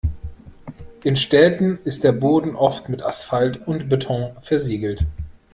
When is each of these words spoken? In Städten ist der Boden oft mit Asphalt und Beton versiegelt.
In 1.03 1.15
Städten 1.15 1.77
ist 1.83 2.03
der 2.03 2.11
Boden 2.11 2.55
oft 2.55 2.89
mit 2.89 3.03
Asphalt 3.03 3.67
und 3.67 3.87
Beton 3.87 4.31
versiegelt. 4.41 5.05